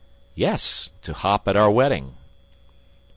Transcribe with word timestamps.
"Yes, 0.33 0.89
to 1.03 1.13
hop 1.13 1.47
at 1.47 1.55
our 1.55 1.69
wedding." 1.69 2.17